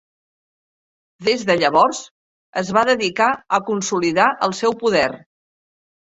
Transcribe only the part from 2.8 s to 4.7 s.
dedicar a consolidar el